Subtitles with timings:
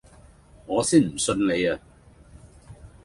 [0.65, 1.79] 我先唔信你呀